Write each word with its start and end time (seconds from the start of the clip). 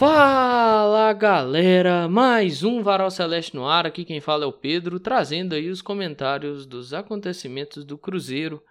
Fala 0.00 1.12
galera, 1.12 2.08
mais 2.08 2.62
um 2.62 2.82
Varal 2.82 3.10
Celeste 3.10 3.54
no 3.54 3.66
ar. 3.66 3.84
Aqui 3.84 4.02
quem 4.02 4.18
fala 4.18 4.44
é 4.44 4.46
o 4.46 4.52
Pedro, 4.52 4.98
trazendo 4.98 5.54
aí 5.54 5.68
os 5.68 5.82
comentários 5.82 6.64
dos 6.64 6.94
acontecimentos 6.94 7.84
do 7.84 7.98
Cruzeiro 7.98 8.64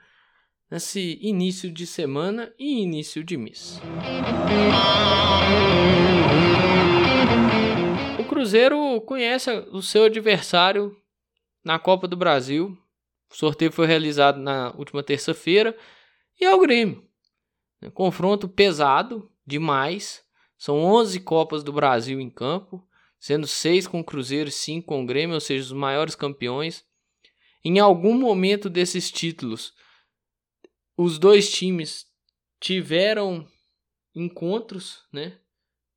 nesse 0.71 1.19
início 1.21 1.71
de 1.71 1.85
semana 1.85 2.51
e 2.57 2.81
início 2.81 3.23
de 3.23 3.37
mês. 3.37 3.79
O 8.19 8.23
Cruzeiro 8.23 8.99
conhece 9.01 9.51
o 9.71 9.83
seu 9.83 10.05
adversário 10.05 10.97
na 11.63 11.77
Copa 11.77 12.07
do 12.07 12.17
Brasil. 12.17 12.75
O 13.29 13.35
sorteio 13.35 13.71
foi 13.71 13.85
realizado 13.85 14.39
na 14.39 14.73
última 14.75 15.03
terça-feira 15.03 15.77
e 16.41 16.45
é 16.45 16.55
o 16.55 16.59
Grêmio. 16.59 17.07
Confronto 17.93 18.49
pesado 18.49 19.31
demais 19.45 20.27
são 20.59 20.77
11 20.77 21.21
Copas 21.21 21.63
do 21.63 21.71
Brasil 21.71 22.19
em 22.19 22.29
campo, 22.29 22.85
sendo 23.17 23.47
6 23.47 23.87
com 23.87 24.01
o 24.01 24.03
Cruzeiro 24.03 24.49
e 24.49 24.51
5 24.51 24.85
com 24.85 25.01
o 25.01 25.05
Grêmio, 25.05 25.33
ou 25.33 25.39
seja, 25.39 25.63
os 25.63 25.71
maiores 25.71 26.15
campeões. 26.15 26.83
Em 27.63 27.79
algum 27.79 28.13
momento 28.13 28.69
desses 28.69 29.09
títulos, 29.09 29.73
os 30.97 31.17
dois 31.17 31.49
times 31.49 32.05
tiveram 32.59 33.47
encontros, 34.13 35.05
né? 35.13 35.39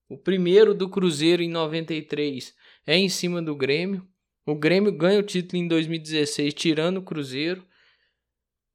O 0.08 0.16
primeiro 0.16 0.72
do 0.74 0.88
Cruzeiro 0.88 1.42
em 1.42 1.48
93 1.48 2.54
é 2.86 2.96
em 2.96 3.08
cima 3.08 3.42
do 3.42 3.56
Grêmio. 3.56 4.06
O 4.46 4.54
Grêmio 4.54 4.92
ganha 4.92 5.18
o 5.18 5.24
título 5.24 5.60
em 5.60 5.66
2016 5.66 6.54
tirando 6.54 6.98
o 6.98 7.02
Cruzeiro. 7.02 7.66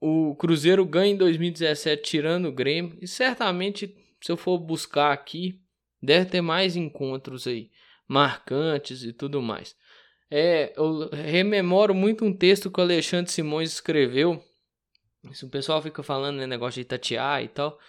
O 0.02 0.36
Cruzeiro 0.36 0.86
ganha 0.86 1.14
em 1.14 1.18
2017 1.18 2.04
tirando 2.04 2.50
o 2.50 2.52
Grêmio. 2.52 2.98
E 3.02 3.08
certamente, 3.08 3.96
se 4.22 4.32
eu 4.32 4.36
for 4.36 4.58
buscar 4.58 5.14
aqui, 5.14 5.62
Deve 6.02 6.30
ter 6.30 6.42
mais 6.42 6.76
encontros 6.76 7.48
aí, 7.48 7.72
marcantes 8.08 9.04
e 9.04 9.12
tudo 9.12 9.42
mais. 9.42 9.76
É, 10.30 10.74
eu 10.78 11.10
rememoro 11.10 11.94
muito 11.96 12.26
um 12.26 12.36
texto 12.36 12.70
que 12.70 12.80
o 12.80 12.84
Alexandre 12.84 13.32
Simões 13.32 13.72
escreveu. 13.72 14.44
O 15.44 15.50
pessoal 15.50 15.82
fica 15.82 16.04
falando 16.04 16.38
né, 16.38 16.48
negócio 16.48 16.76
de 16.76 16.82
Itatiaia 16.82 17.46
e 17.46 17.48
tal. 17.48 17.80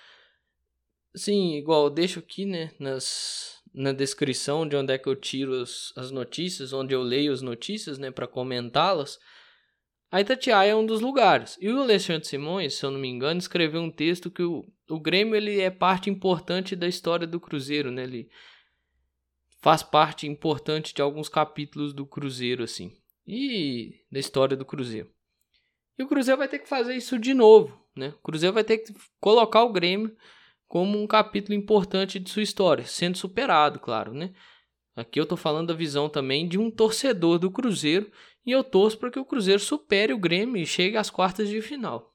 Sim, 1.14 1.56
igual 1.56 1.84
eu 1.84 1.90
deixo 1.90 2.20
aqui, 2.20 2.44
né, 2.44 2.70
nas, 2.78 3.60
na 3.74 3.92
descrição 3.92 4.66
de 4.68 4.76
onde 4.76 4.92
é 4.92 4.98
que 4.98 5.08
eu 5.08 5.16
tiro 5.16 5.60
as, 5.60 5.92
as 5.96 6.10
notícias, 6.10 6.72
onde 6.72 6.94
eu 6.94 7.02
leio 7.02 7.32
as 7.32 7.42
notícias, 7.42 7.98
né, 7.98 8.10
para 8.10 8.26
comentá-las. 8.26 9.18
A 10.10 10.20
Itatiaia 10.20 10.70
é 10.70 10.74
um 10.74 10.86
dos 10.86 11.00
lugares. 11.00 11.58
E 11.60 11.68
o 11.68 11.80
Alexandre 11.80 12.26
Simões, 12.26 12.74
se 12.74 12.84
eu 12.84 12.90
não 12.90 12.98
me 12.98 13.08
engano, 13.08 13.38
escreveu 13.38 13.80
um 13.80 13.90
texto 13.90 14.30
que 14.30 14.42
o, 14.42 14.64
o 14.88 14.98
Grêmio 14.98 15.34
ele 15.34 15.60
é 15.60 15.70
parte 15.70 16.08
importante 16.08 16.74
da 16.74 16.88
história 16.88 17.26
do 17.26 17.38
Cruzeiro, 17.38 17.90
né? 17.90 18.04
Ele 18.04 18.30
faz 19.60 19.82
parte 19.82 20.26
importante 20.26 20.94
de 20.94 21.02
alguns 21.02 21.28
capítulos 21.28 21.92
do 21.92 22.06
Cruzeiro, 22.06 22.62
assim. 22.62 22.96
E 23.26 24.00
da 24.10 24.18
história 24.18 24.56
do 24.56 24.64
Cruzeiro. 24.64 25.10
E 25.98 26.02
o 26.02 26.08
Cruzeiro 26.08 26.38
vai 26.38 26.48
ter 26.48 26.60
que 26.60 26.68
fazer 26.68 26.94
isso 26.94 27.18
de 27.18 27.34
novo, 27.34 27.78
né? 27.94 28.14
O 28.18 28.22
Cruzeiro 28.22 28.54
vai 28.54 28.64
ter 28.64 28.78
que 28.78 28.94
colocar 29.20 29.62
o 29.64 29.72
Grêmio 29.72 30.16
como 30.66 30.98
um 30.98 31.06
capítulo 31.06 31.54
importante 31.54 32.18
de 32.18 32.30
sua 32.30 32.42
história, 32.42 32.84
sendo 32.84 33.18
superado, 33.18 33.78
claro, 33.78 34.14
né? 34.14 34.32
Aqui 34.98 35.20
eu 35.20 35.26
tô 35.26 35.36
falando 35.36 35.68
da 35.68 35.74
visão 35.74 36.08
também 36.08 36.48
de 36.48 36.58
um 36.58 36.72
torcedor 36.72 37.38
do 37.38 37.52
Cruzeiro 37.52 38.10
e 38.44 38.50
eu 38.50 38.64
torço 38.64 38.98
para 38.98 39.12
que 39.12 39.18
o 39.20 39.24
Cruzeiro 39.24 39.60
supere 39.60 40.12
o 40.12 40.18
Grêmio 40.18 40.56
e 40.56 40.66
chegue 40.66 40.96
às 40.96 41.08
quartas 41.08 41.48
de 41.48 41.62
final. 41.62 42.12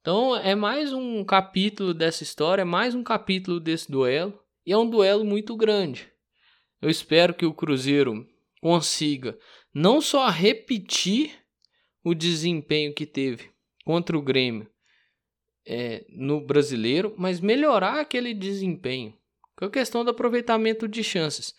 Então 0.00 0.34
é 0.34 0.56
mais 0.56 0.92
um 0.92 1.22
capítulo 1.24 1.94
dessa 1.94 2.24
história, 2.24 2.62
é 2.62 2.64
mais 2.64 2.92
um 2.92 3.04
capítulo 3.04 3.60
desse 3.60 3.88
duelo 3.88 4.36
e 4.66 4.72
é 4.72 4.76
um 4.76 4.90
duelo 4.90 5.24
muito 5.24 5.56
grande. 5.56 6.10
Eu 6.82 6.90
espero 6.90 7.32
que 7.32 7.46
o 7.46 7.54
Cruzeiro 7.54 8.26
consiga 8.60 9.38
não 9.72 10.00
só 10.00 10.28
repetir 10.28 11.38
o 12.02 12.16
desempenho 12.16 12.92
que 12.92 13.06
teve 13.06 13.48
contra 13.84 14.18
o 14.18 14.22
Grêmio 14.22 14.68
é, 15.64 16.04
no 16.08 16.44
brasileiro, 16.44 17.14
mas 17.16 17.38
melhorar 17.38 18.00
aquele 18.00 18.34
desempenho. 18.34 19.16
Com 19.56 19.66
a 19.66 19.70
questão 19.70 20.04
do 20.04 20.10
aproveitamento 20.10 20.88
de 20.88 21.04
chances. 21.04 21.54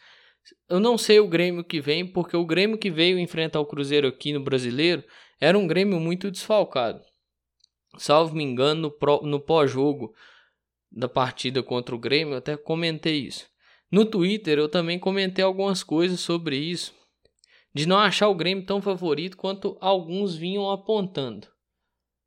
Eu 0.69 0.79
não 0.79 0.97
sei 0.97 1.19
o 1.19 1.27
Grêmio 1.27 1.63
que 1.63 1.79
vem, 1.79 2.05
porque 2.05 2.35
o 2.35 2.45
Grêmio 2.45 2.77
que 2.77 2.91
veio 2.91 3.19
enfrentar 3.19 3.59
o 3.59 3.65
Cruzeiro 3.65 4.07
aqui 4.07 4.33
no 4.33 4.43
Brasileiro 4.43 5.03
era 5.39 5.57
um 5.57 5.67
Grêmio 5.67 5.99
muito 5.99 6.31
desfalcado. 6.31 7.01
Salvo 7.97 8.35
me 8.35 8.43
engano, 8.43 8.93
no, 9.23 9.39
pós-jogo 9.39 10.13
da 10.91 11.07
partida 11.07 11.63
contra 11.63 11.95
o 11.95 11.99
Grêmio, 11.99 12.33
eu 12.33 12.37
até 12.37 12.55
comentei 12.55 13.19
isso. 13.19 13.47
No 13.91 14.05
Twitter 14.05 14.57
eu 14.57 14.69
também 14.69 14.99
comentei 14.99 15.43
algumas 15.43 15.83
coisas 15.83 16.19
sobre 16.19 16.57
isso, 16.57 16.93
de 17.73 17.85
não 17.85 17.97
achar 17.97 18.27
o 18.27 18.35
Grêmio 18.35 18.65
tão 18.65 18.81
favorito 18.81 19.37
quanto 19.37 19.77
alguns 19.79 20.35
vinham 20.35 20.69
apontando. 20.69 21.47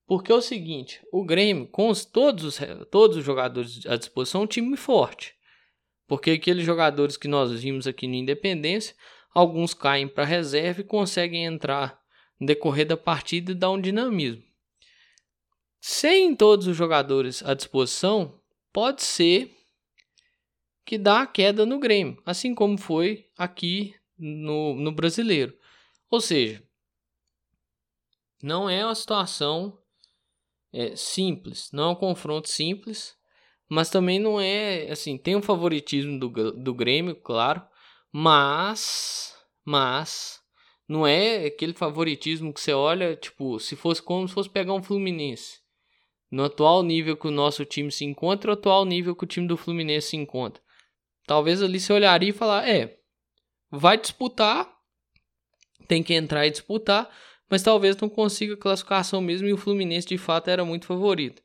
Porque 0.06 0.32
é 0.32 0.34
o 0.34 0.40
seguinte, 0.40 1.00
o 1.12 1.24
Grêmio, 1.24 1.68
com 1.68 1.88
os, 1.88 2.04
todos, 2.04 2.44
os, 2.44 2.58
todos 2.90 3.16
os 3.16 3.24
jogadores 3.24 3.86
à 3.86 3.96
disposição, 3.96 4.40
é 4.40 4.44
um 4.44 4.46
time 4.46 4.76
forte. 4.76 5.34
Porque 6.10 6.32
aqueles 6.32 6.66
jogadores 6.66 7.16
que 7.16 7.28
nós 7.28 7.52
vimos 7.52 7.86
aqui 7.86 8.08
no 8.08 8.16
Independência, 8.16 8.96
alguns 9.32 9.72
caem 9.72 10.08
para 10.08 10.24
reserva 10.24 10.80
e 10.80 10.84
conseguem 10.84 11.44
entrar 11.44 12.02
no 12.40 12.48
decorrer 12.48 12.84
da 12.84 12.96
partida 12.96 13.52
e 13.52 13.54
dar 13.54 13.70
um 13.70 13.80
dinamismo. 13.80 14.42
Sem 15.80 16.34
todos 16.34 16.66
os 16.66 16.76
jogadores 16.76 17.44
à 17.44 17.54
disposição, 17.54 18.42
pode 18.72 19.04
ser 19.04 19.56
que 20.84 20.98
dá 20.98 21.22
a 21.22 21.26
queda 21.28 21.64
no 21.64 21.78
Grêmio, 21.78 22.20
assim 22.26 22.56
como 22.56 22.76
foi 22.76 23.28
aqui 23.38 23.94
no, 24.18 24.74
no 24.74 24.90
brasileiro. 24.90 25.56
Ou 26.10 26.20
seja, 26.20 26.60
não 28.42 28.68
é 28.68 28.84
uma 28.84 28.96
situação 28.96 29.78
é, 30.72 30.96
simples, 30.96 31.70
não 31.70 31.84
é 31.84 31.92
um 31.92 31.94
confronto 31.94 32.48
simples. 32.48 33.16
Mas 33.70 33.88
também 33.88 34.18
não 34.18 34.40
é, 34.40 34.90
assim, 34.90 35.16
tem 35.16 35.36
um 35.36 35.42
favoritismo 35.42 36.18
do, 36.18 36.50
do 36.50 36.74
Grêmio, 36.74 37.14
claro, 37.14 37.62
mas, 38.10 39.32
mas, 39.64 40.40
não 40.88 41.06
é 41.06 41.46
aquele 41.46 41.72
favoritismo 41.72 42.52
que 42.52 42.60
você 42.60 42.72
olha, 42.72 43.14
tipo, 43.14 43.60
se 43.60 43.76
fosse 43.76 44.02
como 44.02 44.26
se 44.26 44.34
fosse 44.34 44.50
pegar 44.50 44.72
um 44.72 44.82
Fluminense. 44.82 45.60
No 46.28 46.44
atual 46.46 46.82
nível 46.82 47.16
que 47.16 47.28
o 47.28 47.30
nosso 47.30 47.64
time 47.64 47.92
se 47.92 48.04
encontra, 48.04 48.50
o 48.50 48.54
atual 48.54 48.84
nível 48.84 49.14
que 49.14 49.22
o 49.22 49.28
time 49.28 49.46
do 49.46 49.56
Fluminense 49.56 50.08
se 50.08 50.16
encontra. 50.16 50.60
Talvez 51.24 51.62
ali 51.62 51.78
você 51.78 51.92
olharia 51.92 52.30
e 52.30 52.32
falar, 52.32 52.68
é, 52.68 52.98
vai 53.70 53.96
disputar, 53.96 54.68
tem 55.86 56.02
que 56.02 56.12
entrar 56.12 56.44
e 56.44 56.50
disputar, 56.50 57.08
mas 57.48 57.62
talvez 57.62 57.96
não 57.98 58.08
consiga 58.08 58.56
classificação 58.56 59.20
mesmo 59.20 59.46
e 59.46 59.52
o 59.52 59.56
Fluminense 59.56 60.08
de 60.08 60.18
fato 60.18 60.50
era 60.50 60.64
muito 60.64 60.86
favorito 60.86 61.40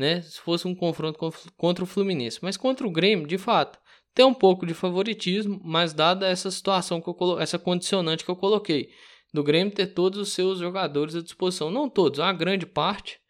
né? 0.00 0.22
Se 0.22 0.40
fosse 0.40 0.66
um 0.66 0.74
confronto 0.74 1.18
contra 1.58 1.84
o 1.84 1.86
Fluminense. 1.86 2.38
Mas 2.40 2.56
contra 2.56 2.86
o 2.86 2.90
Grêmio, 2.90 3.26
de 3.26 3.36
fato, 3.36 3.78
tem 4.14 4.24
um 4.24 4.32
pouco 4.32 4.64
de 4.64 4.72
favoritismo, 4.72 5.60
mas 5.62 5.92
dada 5.92 6.26
essa 6.26 6.50
situação 6.50 7.02
que 7.02 7.08
eu 7.08 7.14
colo... 7.14 7.38
essa 7.38 7.58
condicionante 7.58 8.24
que 8.24 8.30
eu 8.30 8.36
coloquei, 8.36 8.90
do 9.32 9.44
Grêmio 9.44 9.74
ter 9.74 9.88
todos 9.88 10.18
os 10.18 10.32
seus 10.32 10.58
jogadores 10.58 11.14
à 11.14 11.20
disposição, 11.20 11.70
não 11.70 11.88
todos, 11.88 12.18
uma 12.18 12.32
grande 12.32 12.64
parte, 12.64 13.20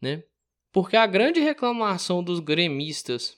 né? 0.00 0.24
Porque 0.72 0.96
a 0.96 1.06
grande 1.06 1.40
reclamação 1.40 2.24
dos 2.24 2.40
gremistas 2.40 3.36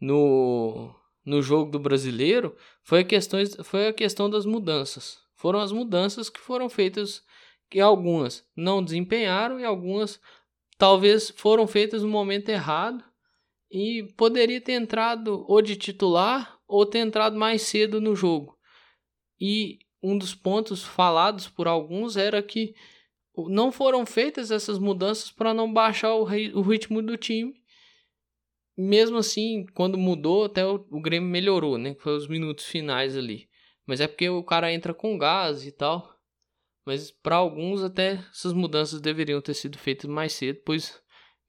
no, 0.00 0.94
no 1.24 1.42
jogo 1.42 1.72
do 1.72 1.78
brasileiro 1.80 2.56
foi 2.84 3.00
a, 3.00 3.04
questão, 3.04 3.40
foi 3.64 3.88
a 3.88 3.92
questão 3.92 4.30
das 4.30 4.46
mudanças. 4.46 5.18
Foram 5.34 5.58
as 5.58 5.72
mudanças 5.72 6.30
que 6.30 6.38
foram 6.38 6.70
feitas, 6.70 7.22
que 7.68 7.80
algumas 7.80 8.48
não 8.56 8.82
desempenharam 8.82 9.58
e 9.58 9.64
algumas 9.64 10.20
talvez 10.80 11.28
foram 11.36 11.66
feitas 11.66 12.02
no 12.02 12.08
momento 12.08 12.48
errado 12.48 13.04
e 13.70 14.08
poderia 14.16 14.62
ter 14.62 14.72
entrado 14.72 15.44
ou 15.46 15.60
de 15.60 15.76
titular 15.76 16.58
ou 16.66 16.86
ter 16.86 17.00
entrado 17.00 17.36
mais 17.36 17.60
cedo 17.60 18.00
no 18.00 18.16
jogo. 18.16 18.56
E 19.38 19.80
um 20.02 20.16
dos 20.16 20.34
pontos 20.34 20.82
falados 20.82 21.46
por 21.46 21.68
alguns 21.68 22.16
era 22.16 22.42
que 22.42 22.74
não 23.36 23.70
foram 23.70 24.06
feitas 24.06 24.50
essas 24.50 24.78
mudanças 24.78 25.30
para 25.30 25.52
não 25.52 25.70
baixar 25.70 26.14
o, 26.14 26.24
ritmo 26.24 27.02
do 27.02 27.14
time. 27.18 27.52
Mesmo 28.74 29.18
assim, 29.18 29.66
quando 29.74 29.98
mudou, 29.98 30.44
até 30.44 30.64
o, 30.64 30.78
Grêmio 31.02 31.28
melhorou, 31.28 31.76
né? 31.76 31.94
Foi 31.98 32.16
os 32.16 32.26
minutos 32.26 32.64
finais 32.64 33.14
ali. 33.14 33.50
Mas 33.86 34.00
é 34.00 34.08
porque 34.08 34.30
o 34.30 34.42
cara 34.42 34.72
entra 34.72 34.94
com 34.94 35.18
gás 35.18 35.66
e 35.66 35.72
tal. 35.72 36.10
Mas 36.84 37.10
para 37.10 37.36
alguns 37.36 37.82
até 37.82 38.24
essas 38.30 38.52
mudanças 38.52 39.00
deveriam 39.00 39.40
ter 39.40 39.54
sido 39.54 39.78
feitas 39.78 40.08
mais 40.08 40.32
cedo, 40.32 40.60
pois 40.64 41.00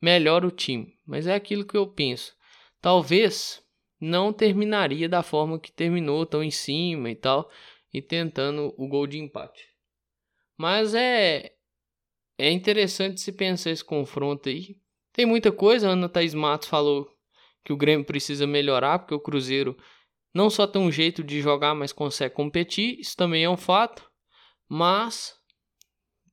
melhora 0.02 0.46
o 0.46 0.52
time. 0.52 0.98
Mas 1.06 1.28
é 1.28 1.34
aquilo 1.36 1.66
que 1.66 1.78
eu 1.78 1.88
penso. 1.88 2.36
Talvez 2.82 3.64
não 4.00 4.34
terminaria 4.34 5.08
da 5.08 5.22
forma 5.22 5.60
que 5.60 5.72
terminou, 5.72 6.26
tão 6.26 6.44
em 6.44 6.52
cima 6.52 7.10
e 7.10 7.16
tal, 7.16 7.50
e 7.94 8.02
tentando 8.02 8.74
o 8.78 8.88
gol 8.88 9.06
de 9.06 9.20
empate. 9.20 9.68
Mas 10.58 10.94
é 10.94 11.54
é 12.38 12.50
interessante 12.50 13.22
se 13.22 13.32
pensar 13.32 13.70
esse 13.70 13.86
confronto 13.86 14.50
aí. 14.50 14.76
Tem 15.14 15.28
muita 15.28 15.52
coisa, 15.52 15.88
a 15.88 15.92
Ana 15.92 16.10
Thaís 16.10 16.34
Matos 16.34 16.68
falou 16.68 17.08
que 17.64 17.72
o 17.72 17.78
Grêmio 17.78 18.04
precisa 18.04 18.48
melhorar, 18.48 18.98
porque 18.98 19.14
o 19.14 19.20
Cruzeiro 19.20 19.78
não 20.34 20.50
só 20.50 20.66
tem 20.66 20.82
um 20.82 20.92
jeito 20.92 21.24
de 21.24 21.40
jogar, 21.40 21.76
mas 21.76 21.92
consegue 21.92 22.34
competir, 22.34 23.00
isso 23.00 23.16
também 23.16 23.44
é 23.44 23.50
um 23.50 23.58
fato, 23.58 24.11
mas 24.74 25.38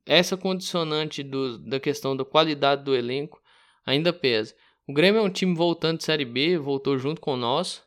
essa 0.05 0.37
condicionante 0.37 1.21
do, 1.21 1.57
da 1.57 1.77
questão 1.77 2.15
da 2.15 2.23
qualidade 2.23 2.85
do 2.85 2.95
elenco 2.95 3.41
ainda 3.85 4.13
pesa. 4.13 4.55
O 4.87 4.93
Grêmio 4.93 5.19
é 5.19 5.21
um 5.21 5.29
time 5.29 5.53
voltando 5.53 5.97
de 5.97 6.05
Série 6.05 6.23
B, 6.23 6.57
voltou 6.57 6.97
junto 6.97 7.19
com 7.19 7.35
nós, 7.35 7.83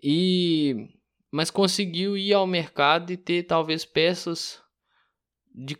e 0.00 0.88
mas 1.32 1.50
conseguiu 1.50 2.16
ir 2.16 2.32
ao 2.32 2.46
mercado 2.46 3.12
e 3.12 3.16
ter 3.16 3.42
talvez 3.42 3.84
peças 3.84 4.62
de 5.52 5.76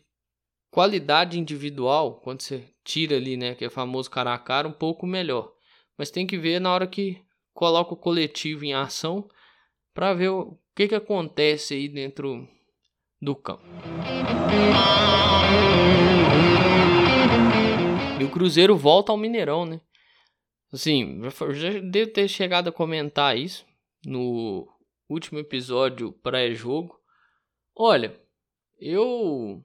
qualidade 0.69 1.39
individual, 1.39 2.21
quando 2.23 2.43
você 2.43 2.65
tira 2.83 3.15
ali, 3.15 3.37
né, 3.37 3.55
que 3.55 3.67
é 3.67 3.71
famoso 3.71 4.11
cara 4.11 4.35
a 4.35 4.39
cara, 4.39 4.67
um 4.67 4.73
pouco 4.73 5.07
melhor. 5.07 5.55
Mas 5.97 6.11
tem 6.11 6.27
que 6.27 6.37
ver 6.37 6.61
na 6.61 6.75
hora 6.75 6.89
que 6.89 7.23
coloca 7.55 7.95
o 7.95 7.97
coletivo 7.97 8.65
em 8.65 8.75
ação 8.75 9.29
para 9.95 10.13
ver 10.13 10.31
o 10.31 10.59
que, 10.75 10.89
que 10.89 10.95
acontece 10.97 11.75
aí 11.75 11.89
dentro 11.89 12.49
do 13.23 13.37
campo. 13.37 13.63
E 18.21 18.25
o 18.25 18.31
Cruzeiro 18.31 18.77
volta 18.77 19.13
ao 19.13 19.17
Mineirão, 19.17 19.65
né? 19.65 19.81
Assim, 20.73 21.21
já 21.53 21.79
devo 21.81 22.11
ter 22.11 22.27
chegado 22.27 22.69
a 22.69 22.73
comentar 22.73 23.39
isso 23.39 23.65
no 24.05 24.69
último 25.09 25.39
episódio 25.39 26.13
pré-jogo. 26.13 26.99
Olha, 27.77 28.19
eu 28.81 29.65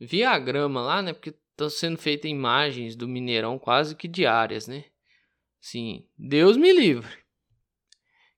vi 0.00 0.24
a 0.24 0.36
grama 0.36 0.80
lá, 0.80 1.00
né? 1.00 1.12
Porque 1.12 1.30
estão 1.50 1.70
sendo 1.70 1.96
feitas 1.96 2.28
imagens 2.28 2.96
do 2.96 3.06
Mineirão 3.06 3.56
quase 3.56 3.94
que 3.94 4.08
diárias, 4.08 4.66
né? 4.66 4.86
Sim, 5.60 6.08
Deus 6.18 6.56
me 6.56 6.72
livre. 6.72 7.18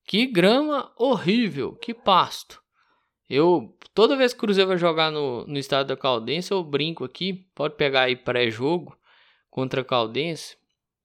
Que 0.05 0.27
grama 0.27 0.93
horrível, 0.97 1.75
que 1.75 1.95
pasto. 1.95 2.63
Eu, 3.29 3.77
toda 3.93 4.17
vez 4.17 4.33
que 4.33 4.39
o 4.39 4.41
Cruzeiro 4.41 4.69
vai 4.69 4.79
jogar 4.79 5.11
no, 5.11 5.47
no 5.47 5.59
estado 5.59 5.89
da 5.89 5.97
Caldense, 5.97 6.53
eu 6.53 6.63
brinco 6.63 7.05
aqui. 7.05 7.47
Pode 7.55 7.75
pegar 7.75 8.03
aí 8.03 8.15
pré-jogo 8.15 8.97
contra 9.51 9.81
a 9.81 9.85
Caldense, 9.85 10.57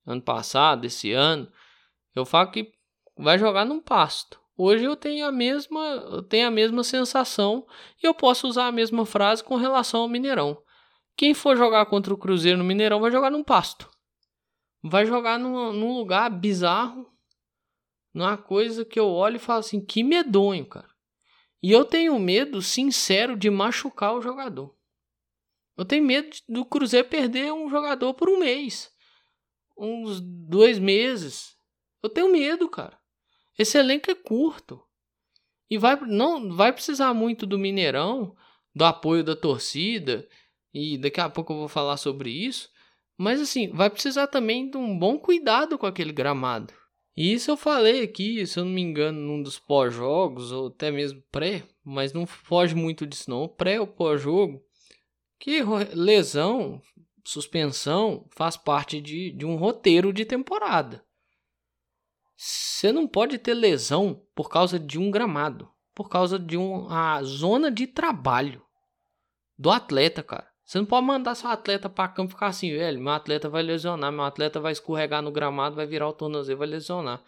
ano 0.05 0.21
passado, 0.21 0.85
esse 0.85 1.11
ano. 1.11 1.51
Eu 2.15 2.25
falo 2.25 2.51
que 2.51 2.71
vai 3.17 3.39
jogar 3.39 3.65
num 3.65 3.79
pasto. 3.79 4.39
Hoje 4.55 4.83
eu 4.83 4.95
tenho 4.95 5.25
a 5.25 5.31
mesma, 5.31 5.79
eu 6.11 6.21
tenho 6.21 6.47
a 6.47 6.51
mesma 6.51 6.83
sensação 6.83 7.65
e 8.01 8.05
eu 8.05 8.13
posso 8.13 8.47
usar 8.47 8.67
a 8.67 8.71
mesma 8.71 9.05
frase 9.05 9.43
com 9.43 9.55
relação 9.55 10.01
ao 10.01 10.07
Mineirão. 10.07 10.61
Quem 11.17 11.33
for 11.33 11.57
jogar 11.57 11.85
contra 11.87 12.13
o 12.13 12.17
Cruzeiro 12.17 12.59
no 12.59 12.63
Mineirão 12.63 12.99
vai 12.99 13.09
jogar 13.09 13.31
num 13.31 13.43
pasto. 13.43 13.89
Vai 14.83 15.05
jogar 15.05 15.39
num, 15.39 15.73
num 15.73 15.97
lugar 15.97 16.29
bizarro, 16.29 17.07
numa 18.13 18.37
coisa 18.37 18.85
que 18.85 18.99
eu 18.99 19.07
olho 19.07 19.37
e 19.37 19.39
falo 19.39 19.59
assim, 19.59 19.83
que 19.83 20.03
medonho, 20.03 20.65
cara. 20.65 20.90
E 21.61 21.71
eu 21.71 21.85
tenho 21.85 22.17
medo 22.19 22.61
sincero 22.61 23.37
de 23.37 23.49
machucar 23.49 24.15
o 24.15 24.21
jogador. 24.21 24.75
Eu 25.77 25.85
tenho 25.85 26.03
medo 26.03 26.29
do 26.47 26.65
Cruzeiro 26.65 27.07
perder 27.07 27.53
um 27.53 27.69
jogador 27.69 28.13
por 28.13 28.29
um 28.29 28.39
mês, 28.39 28.91
uns 29.77 30.19
dois 30.21 30.79
meses. 30.79 31.55
Eu 32.03 32.09
tenho 32.09 32.31
medo, 32.31 32.67
cara. 32.69 32.99
Esse 33.57 33.77
elenco 33.77 34.09
é 34.09 34.15
curto. 34.15 34.81
E 35.69 35.77
vai, 35.77 35.95
não 36.01 36.53
vai 36.53 36.73
precisar 36.73 37.13
muito 37.13 37.45
do 37.45 37.57
Mineirão, 37.57 38.35
do 38.75 38.83
apoio 38.83 39.23
da 39.23 39.35
torcida, 39.35 40.27
e 40.73 40.97
daqui 40.97 41.21
a 41.21 41.29
pouco 41.29 41.53
eu 41.53 41.57
vou 41.57 41.67
falar 41.67 41.97
sobre 41.97 42.29
isso. 42.29 42.69
Mas 43.17 43.39
assim, 43.39 43.69
vai 43.71 43.89
precisar 43.89 44.27
também 44.27 44.69
de 44.69 44.77
um 44.77 44.97
bom 44.97 45.17
cuidado 45.17 45.77
com 45.77 45.85
aquele 45.85 46.11
gramado. 46.11 46.73
E 47.15 47.33
isso 47.33 47.51
eu 47.51 47.57
falei 47.57 48.03
aqui, 48.03 48.45
se 48.47 48.59
eu 48.59 48.65
não 48.65 48.71
me 48.71 48.81
engano, 48.81 49.19
num 49.19 49.43
dos 49.43 49.59
pós-jogos, 49.59 50.51
ou 50.51 50.67
até 50.67 50.89
mesmo 50.89 51.21
pré, 51.31 51.63
mas 51.83 52.13
não 52.13 52.25
foge 52.25 52.73
muito 52.73 53.05
disso 53.05 53.29
não, 53.29 53.47
pré 53.47 53.79
ou 53.79 53.87
pós-jogo, 53.87 54.63
que 55.37 55.61
lesão, 55.93 56.81
suspensão, 57.25 58.27
faz 58.31 58.55
parte 58.55 59.01
de, 59.01 59.31
de 59.31 59.45
um 59.45 59.55
roteiro 59.55 60.13
de 60.13 60.25
temporada. 60.25 61.05
Você 62.37 62.91
não 62.91 63.07
pode 63.07 63.37
ter 63.37 63.53
lesão 63.53 64.25
por 64.33 64.49
causa 64.49 64.79
de 64.79 64.97
um 64.97 65.11
gramado, 65.11 65.69
por 65.93 66.09
causa 66.09 66.39
de 66.39 66.57
uma 66.57 67.21
zona 67.23 67.69
de 67.69 67.85
trabalho 67.85 68.65
do 69.57 69.69
atleta, 69.69 70.23
cara. 70.23 70.50
Você 70.71 70.77
não 70.77 70.85
pode 70.85 71.05
mandar 71.05 71.35
seu 71.35 71.49
atleta 71.49 71.89
para 71.89 72.07
campo 72.07 72.31
ficar 72.31 72.47
assim, 72.47 72.71
velho, 72.71 72.97
meu 72.97 73.11
atleta 73.11 73.49
vai 73.49 73.61
lesionar, 73.61 74.09
meu 74.09 74.23
atleta 74.23 74.57
vai 74.57 74.71
escorregar 74.71 75.21
no 75.21 75.29
gramado, 75.29 75.75
vai 75.75 75.85
virar 75.85 76.07
o 76.07 76.13
tornozelo, 76.13 76.59
vai 76.59 76.67
lesionar. 76.69 77.21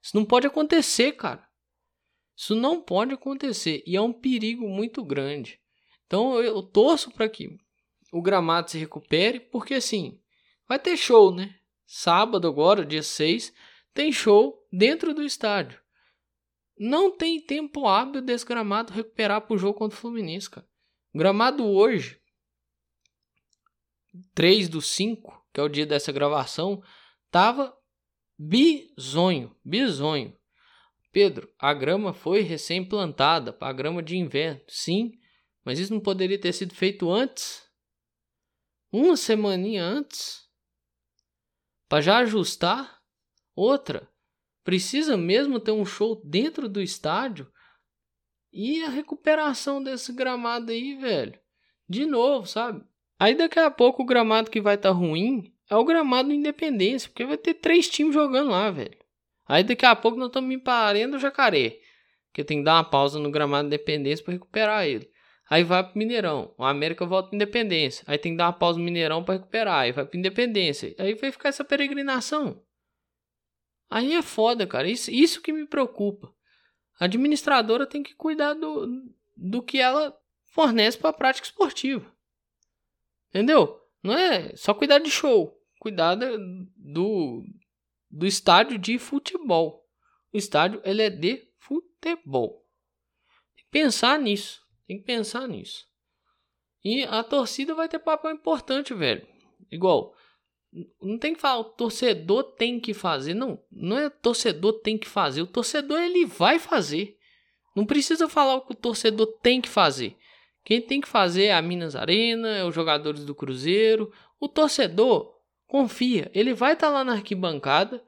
Isso 0.00 0.16
não 0.16 0.24
pode 0.24 0.46
acontecer, 0.46 1.10
cara. 1.16 1.44
Isso 2.36 2.54
não 2.54 2.80
pode 2.80 3.12
acontecer 3.12 3.82
e 3.84 3.96
é 3.96 4.00
um 4.00 4.12
perigo 4.12 4.68
muito 4.68 5.04
grande. 5.04 5.58
Então 6.06 6.40
eu 6.40 6.62
torço 6.62 7.10
para 7.10 7.28
que 7.28 7.58
o 8.12 8.22
gramado 8.22 8.70
se 8.70 8.78
recupere, 8.78 9.40
porque 9.40 9.74
assim, 9.74 10.20
vai 10.68 10.78
ter 10.78 10.96
show, 10.96 11.34
né? 11.34 11.56
Sábado 11.88 12.46
agora, 12.46 12.86
dia 12.86 13.02
6, 13.02 13.52
tem 13.92 14.12
show 14.12 14.64
dentro 14.72 15.12
do 15.12 15.24
estádio. 15.24 15.80
Não 16.78 17.10
tem 17.10 17.40
tempo 17.40 17.88
hábil 17.88 18.22
desse 18.22 18.46
gramado 18.46 18.92
recuperar 18.92 19.40
para 19.40 19.56
o 19.56 19.58
jogo 19.58 19.76
contra 19.76 19.98
o 19.98 20.00
Fluminense, 20.00 20.48
cara. 20.48 20.68
O 21.12 21.18
gramado 21.18 21.64
hoje, 21.64 22.24
3 24.36 24.68
do 24.68 24.82
5, 24.82 25.48
que 25.50 25.58
é 25.58 25.62
o 25.62 25.68
dia 25.68 25.86
dessa 25.86 26.12
gravação, 26.12 26.82
tava 27.30 27.74
bizonho, 28.38 29.56
bizonho. 29.64 30.36
Pedro, 31.10 31.50
a 31.58 31.72
grama 31.72 32.12
foi 32.12 32.42
recém-plantada, 32.42 33.56
a 33.58 33.72
grama 33.72 34.02
de 34.02 34.14
inverno, 34.18 34.60
sim, 34.68 35.12
mas 35.64 35.78
isso 35.78 35.94
não 35.94 36.02
poderia 36.02 36.38
ter 36.38 36.52
sido 36.52 36.74
feito 36.74 37.10
antes? 37.10 37.66
Uma 38.92 39.16
semaninha 39.16 39.82
antes? 39.82 40.46
Para 41.88 42.02
já 42.02 42.18
ajustar? 42.18 43.00
Outra, 43.54 44.06
precisa 44.62 45.16
mesmo 45.16 45.58
ter 45.58 45.72
um 45.72 45.86
show 45.86 46.20
dentro 46.22 46.68
do 46.68 46.82
estádio? 46.82 47.50
E 48.52 48.82
a 48.82 48.90
recuperação 48.90 49.82
desse 49.82 50.12
gramado 50.12 50.70
aí, 50.72 50.94
velho? 50.94 51.40
De 51.88 52.04
novo, 52.04 52.46
sabe? 52.46 52.84
Aí 53.18 53.34
daqui 53.34 53.58
a 53.58 53.70
pouco 53.70 54.02
o 54.02 54.06
gramado 54.06 54.50
que 54.50 54.60
vai 54.60 54.74
estar 54.74 54.90
tá 54.90 54.94
ruim 54.94 55.52
é 55.70 55.76
o 55.76 55.84
gramado 55.84 56.32
Independência, 56.32 57.08
porque 57.08 57.24
vai 57.24 57.36
ter 57.36 57.54
três 57.54 57.88
times 57.88 58.14
jogando 58.14 58.50
lá, 58.50 58.70
velho. 58.70 58.96
Aí 59.48 59.64
daqui 59.64 59.86
a 59.86 59.96
pouco 59.96 60.18
nós 60.18 60.28
estamos 60.28 60.48
me 60.48 60.58
parando 60.58 61.16
o 61.16 61.20
jacaré, 61.20 61.78
que 62.32 62.44
tem 62.44 62.58
que 62.58 62.64
dar 62.64 62.74
uma 62.74 62.84
pausa 62.84 63.18
no 63.18 63.30
gramado 63.30 63.66
Independência 63.66 64.24
para 64.24 64.34
recuperar 64.34 64.86
ele. 64.86 65.10
Aí 65.48 65.62
vai 65.62 65.84
pro 65.84 65.96
Mineirão, 65.96 66.52
o 66.58 66.64
América 66.64 67.06
volta 67.06 67.28
para 67.28 67.36
Independência. 67.36 68.04
Aí 68.06 68.18
tem 68.18 68.32
que 68.32 68.38
dar 68.38 68.46
uma 68.46 68.52
pausa 68.52 68.78
no 68.78 68.84
Mineirão 68.84 69.24
para 69.24 69.34
recuperar, 69.34 69.80
aí 69.80 69.92
vai 69.92 70.04
para 70.04 70.18
Independência. 70.18 70.94
Aí 70.98 71.14
vai 71.14 71.30
ficar 71.30 71.48
essa 71.48 71.64
peregrinação. 71.64 72.60
Aí 73.88 74.12
é 74.12 74.22
foda, 74.22 74.66
cara. 74.66 74.88
Isso, 74.88 75.10
isso 75.10 75.40
que 75.40 75.52
me 75.52 75.66
preocupa. 75.66 76.32
A 76.98 77.04
administradora 77.04 77.86
tem 77.86 78.02
que 78.02 78.14
cuidar 78.14 78.54
do, 78.54 78.88
do 79.36 79.62
que 79.62 79.78
ela 79.78 80.16
fornece 80.46 80.98
para 80.98 81.10
a 81.10 81.12
prática 81.12 81.46
esportiva. 81.46 82.15
Entendeu? 83.36 83.78
Não 84.02 84.14
é 84.14 84.56
só 84.56 84.72
cuidar 84.72 84.98
de 84.98 85.10
show. 85.10 85.54
Cuidar 85.78 86.14
do, 86.14 87.44
do 88.10 88.26
estádio 88.26 88.78
de 88.78 88.98
futebol. 88.98 89.84
O 90.32 90.38
estádio 90.38 90.80
ele 90.82 91.02
é 91.02 91.10
de 91.10 91.46
futebol. 91.58 92.64
Tem 93.54 93.64
que 93.64 93.70
pensar 93.70 94.18
nisso. 94.18 94.62
Tem 94.86 94.96
que 94.96 95.04
pensar 95.04 95.46
nisso. 95.46 95.84
E 96.82 97.02
a 97.02 97.22
torcida 97.22 97.74
vai 97.74 97.90
ter 97.90 97.98
papel 97.98 98.30
importante, 98.30 98.94
velho. 98.94 99.26
Igual, 99.70 100.14
não 101.02 101.18
tem 101.18 101.34
que 101.34 101.40
falar, 101.40 101.60
o 101.60 101.64
torcedor 101.64 102.42
tem 102.54 102.80
que 102.80 102.94
fazer. 102.94 103.34
Não, 103.34 103.62
não 103.70 103.98
é 103.98 104.08
torcedor 104.08 104.80
tem 104.80 104.96
que 104.96 105.06
fazer. 105.08 105.42
O 105.42 105.46
torcedor 105.46 106.00
ele 106.00 106.24
vai 106.24 106.58
fazer. 106.58 107.18
Não 107.74 107.84
precisa 107.84 108.30
falar 108.30 108.54
o 108.54 108.62
que 108.62 108.72
o 108.72 108.76
torcedor 108.76 109.26
tem 109.42 109.60
que 109.60 109.68
fazer. 109.68 110.16
Quem 110.66 110.82
tem 110.82 111.00
que 111.00 111.06
fazer 111.06 111.44
é 111.44 111.54
a 111.54 111.62
Minas 111.62 111.94
Arena, 111.94 112.48
é 112.48 112.64
os 112.64 112.74
jogadores 112.74 113.24
do 113.24 113.36
Cruzeiro. 113.36 114.12
O 114.40 114.48
torcedor 114.48 115.38
confia, 115.64 116.28
ele 116.34 116.52
vai 116.52 116.72
estar 116.72 116.88
tá 116.88 116.92
lá 116.92 117.04
na 117.04 117.12
arquibancada 117.12 118.04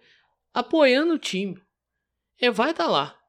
apoiando 0.52 1.14
o 1.14 1.18
time. 1.20 1.62
Ele 2.36 2.50
vai 2.50 2.72
estar 2.72 2.86
tá 2.86 2.90
lá. 2.90 3.20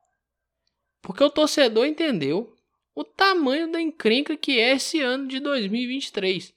Porque 0.99 1.23
o 1.23 1.29
torcedor 1.29 1.85
entendeu 1.85 2.55
o 2.95 3.03
tamanho 3.03 3.71
da 3.71 3.79
encrenca 3.79 4.35
que 4.35 4.59
é 4.59 4.71
esse 4.71 4.99
ano 4.99 5.27
de 5.27 5.39
2023. 5.39 6.51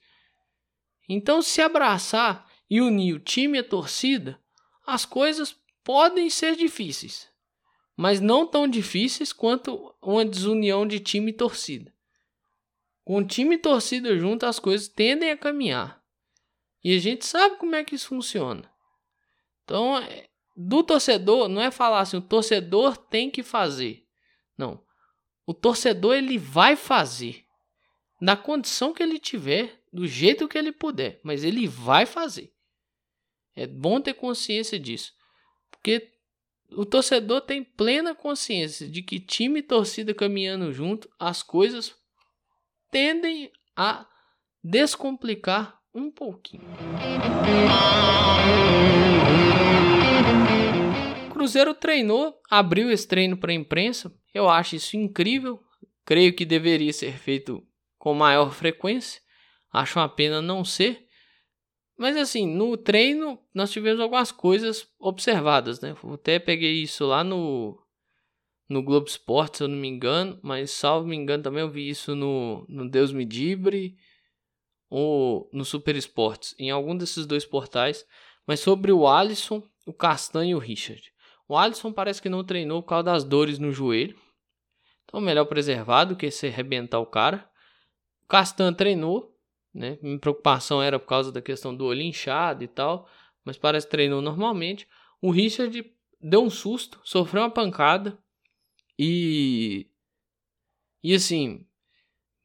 Então, 1.07 1.43
se 1.43 1.61
abraçar 1.61 2.51
e 2.67 2.81
unir 2.81 3.13
o 3.13 3.19
time 3.19 3.59
e 3.59 3.61
a 3.61 3.63
torcida, 3.63 4.41
as 4.83 5.05
coisas 5.05 5.55
podem 5.83 6.27
ser 6.27 6.55
difíceis, 6.55 7.29
mas 7.95 8.19
não 8.19 8.47
tão 8.47 8.67
difíceis 8.67 9.31
quanto 9.31 9.93
uma 10.01 10.25
desunião 10.25 10.87
de 10.87 10.99
time 10.99 11.29
e 11.29 11.35
torcida. 11.35 11.93
Com 13.03 13.25
time 13.25 13.55
e 13.55 13.59
torcida 13.59 14.17
junto, 14.17 14.45
as 14.45 14.59
coisas 14.59 14.87
tendem 14.87 15.31
a 15.31 15.37
caminhar. 15.37 16.01
E 16.83 16.95
a 16.95 16.99
gente 16.99 17.25
sabe 17.25 17.57
como 17.57 17.75
é 17.75 17.83
que 17.83 17.95
isso 17.95 18.07
funciona. 18.07 18.69
Então, 19.63 19.97
é, 19.97 20.29
do 20.55 20.83
torcedor 20.83 21.47
não 21.47 21.61
é 21.61 21.71
falar 21.71 22.01
assim, 22.01 22.17
o 22.17 22.21
torcedor 22.21 22.97
tem 22.97 23.29
que 23.29 23.43
fazer. 23.43 24.05
Não. 24.57 24.83
O 25.45 25.53
torcedor 25.53 26.15
ele 26.15 26.37
vai 26.37 26.75
fazer 26.75 27.45
na 28.21 28.37
condição 28.37 28.93
que 28.93 29.03
ele 29.03 29.19
tiver, 29.19 29.81
do 29.91 30.07
jeito 30.07 30.47
que 30.47 30.57
ele 30.57 30.71
puder, 30.71 31.19
mas 31.23 31.43
ele 31.43 31.67
vai 31.67 32.05
fazer. 32.05 32.53
É 33.55 33.67
bom 33.67 33.99
ter 33.99 34.13
consciência 34.13 34.79
disso, 34.79 35.13
porque 35.69 36.11
o 36.71 36.85
torcedor 36.85 37.41
tem 37.41 37.63
plena 37.63 38.15
consciência 38.15 38.87
de 38.87 39.03
que 39.03 39.19
time 39.19 39.59
e 39.59 39.63
torcida 39.63 40.13
caminhando 40.13 40.71
junto, 40.71 41.09
as 41.19 41.43
coisas 41.43 41.95
tendem 42.93 43.51
a 43.75 44.05
descomplicar 44.63 45.79
um 45.93 46.11
pouquinho. 46.11 46.63
Cruzeiro 51.31 51.73
treinou, 51.73 52.39
abriu 52.51 52.91
esse 52.91 53.07
treino 53.07 53.35
para 53.35 53.51
a 53.51 53.55
imprensa. 53.55 54.13
Eu 54.31 54.47
acho 54.47 54.75
isso 54.75 54.95
incrível. 54.95 55.59
Creio 56.05 56.35
que 56.35 56.45
deveria 56.45 56.93
ser 56.93 57.17
feito 57.17 57.65
com 57.97 58.13
maior 58.13 58.53
frequência. 58.53 59.19
Acho 59.71 59.97
uma 59.97 60.07
pena 60.07 60.39
não 60.39 60.63
ser. 60.63 61.07
Mas 61.97 62.15
assim, 62.15 62.45
no 62.45 62.77
treino 62.77 63.39
nós 63.53 63.71
tivemos 63.71 63.99
algumas 63.99 64.31
coisas 64.31 64.87
observadas, 64.99 65.81
né? 65.81 65.95
Eu 66.03 66.13
até 66.13 66.37
peguei 66.37 66.83
isso 66.83 67.05
lá 67.05 67.23
no 67.23 67.82
no 68.67 68.81
Globo 68.81 69.07
Esporte, 69.07 69.57
se 69.57 69.63
eu 69.63 69.67
não 69.67 69.77
me 69.77 69.87
engano, 69.87 70.39
mas 70.41 70.71
salvo 70.71 71.07
me 71.07 71.15
engano 71.15 71.43
também 71.43 71.61
eu 71.61 71.69
vi 71.69 71.89
isso 71.89 72.15
no, 72.15 72.65
no 72.69 72.89
Deus 72.89 73.11
Me 73.11 73.25
Dibre 73.25 73.95
ou 74.89 75.49
no 75.51 75.65
Super 75.65 75.95
Esportes, 75.95 76.55
em 76.57 76.71
algum 76.71 76.95
desses 76.95 77.25
dois 77.25 77.45
portais, 77.45 78.05
mas 78.47 78.59
sobre 78.59 78.91
o 78.91 79.07
Alisson, 79.07 79.63
o 79.85 79.93
Castanho 79.93 80.51
e 80.51 80.55
o 80.55 80.59
Richard. 80.59 81.11
O 81.47 81.57
Alisson 81.57 81.91
parece 81.91 82.21
que 82.21 82.29
não 82.29 82.43
treinou 82.43 82.81
por 82.81 82.89
causa 82.89 83.03
das 83.03 83.23
dores 83.23 83.59
no 83.59 83.71
joelho, 83.71 84.17
então 85.03 85.19
melhor 85.19 85.45
preservado 85.45 86.15
que 86.15 86.31
se 86.31 86.47
arrebentar 86.47 86.99
o 86.99 87.05
cara. 87.05 87.47
O 88.23 88.27
Castanho 88.27 88.73
treinou, 88.73 89.35
né? 89.73 89.97
Minha 90.01 90.19
preocupação 90.19 90.81
era 90.81 90.97
por 90.97 91.07
causa 91.07 91.31
da 91.31 91.41
questão 91.41 91.75
do 91.75 91.85
olho 91.85 92.01
inchado 92.01 92.63
e 92.63 92.67
tal, 92.67 93.07
mas 93.43 93.57
parece 93.57 93.85
que 93.85 93.91
treinou 93.91 94.21
normalmente. 94.21 94.87
O 95.21 95.29
Richard 95.29 95.85
deu 96.21 96.43
um 96.43 96.49
susto, 96.49 96.99
sofreu 97.03 97.43
uma 97.43 97.49
pancada 97.49 98.17
e 98.97 99.87
e 101.03 101.13
assim, 101.13 101.65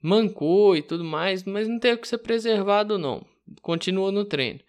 mancou 0.02 0.76
e 0.76 0.82
tudo 0.82 1.04
mais, 1.04 1.44
mas 1.44 1.68
não 1.68 1.78
teve 1.78 2.00
que 2.00 2.08
ser 2.08 2.18
preservado 2.18 2.98
não. 2.98 3.24
Continua 3.62 4.10
no 4.10 4.24
treino. 4.24 4.60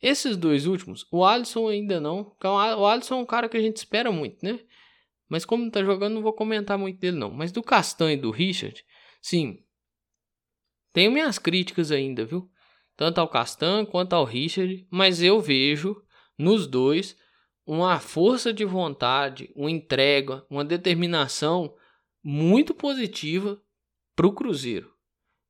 Esses 0.00 0.36
dois 0.36 0.66
últimos, 0.66 1.06
o 1.10 1.24
Alisson 1.24 1.68
ainda 1.68 2.00
não. 2.00 2.34
O 2.42 2.86
Alisson 2.86 3.14
é 3.14 3.18
um 3.18 3.26
cara 3.26 3.48
que 3.48 3.56
a 3.56 3.60
gente 3.60 3.76
espera 3.76 4.10
muito, 4.10 4.44
né? 4.44 4.60
Mas 5.28 5.44
como 5.44 5.64
não 5.64 5.70
tá 5.70 5.82
jogando, 5.82 6.14
não 6.14 6.22
vou 6.22 6.32
comentar 6.32 6.76
muito 6.78 6.98
dele 6.98 7.16
não. 7.16 7.30
Mas 7.30 7.52
do 7.52 7.62
Castanho 7.62 8.18
e 8.18 8.20
do 8.20 8.30
Richard, 8.30 8.84
sim, 9.20 9.62
tenho 10.92 11.10
minhas 11.10 11.38
críticas 11.38 11.90
ainda, 11.90 12.24
viu? 12.24 12.50
Tanto 12.96 13.18
ao 13.18 13.28
Castan 13.28 13.86
quanto 13.86 14.12
ao 14.12 14.24
Richard, 14.24 14.86
mas 14.90 15.22
eu 15.22 15.40
vejo 15.40 15.96
nos 16.36 16.66
dois 16.66 17.16
uma 17.66 17.98
força 18.00 18.52
de 18.52 18.64
vontade, 18.64 19.52
uma 19.54 19.70
entrega, 19.70 20.44
uma 20.50 20.64
determinação 20.64 21.74
muito 22.22 22.74
positiva 22.74 23.60
para 24.14 24.26
o 24.26 24.34
Cruzeiro. 24.34 24.92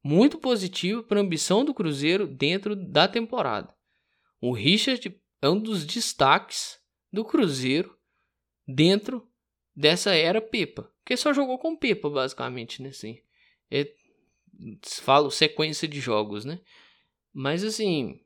Muito 0.05 0.39
positiva 0.39 1.03
para 1.03 1.21
a 1.21 1.23
ambição 1.23 1.65
do 1.65 1.73
Cruzeiro 1.73 2.27
dentro 2.27 2.75
da 2.75 3.07
temporada. 3.07 3.75
O 4.41 4.53
Richard 4.53 5.21
é 5.41 5.49
um 5.49 5.59
dos 5.59 5.85
destaques 5.85 6.81
do 7.13 7.25
Cruzeiro 7.25 7.97
dentro 8.67 9.29
dessa 9.75 10.15
era 10.15 10.41
Pepa. 10.41 10.91
Porque 10.99 11.17
só 11.17 11.33
jogou 11.33 11.59
com 11.59 11.77
Pepa, 11.77 12.09
basicamente, 12.09 12.83
né? 12.83 12.91
Assim, 12.91 13.21
é 13.71 13.93
falo 15.03 15.31
sequência 15.31 15.89
de 15.89 16.01
jogos, 16.01 16.45
né? 16.45 16.61
Mas 17.33 17.65
assim, 17.65 18.21